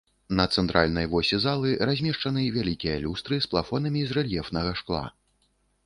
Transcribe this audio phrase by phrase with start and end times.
[0.37, 5.05] На цэнтральнай восі залы размешчаны вялікія люстры з плафонамі з рэльефнага шкла.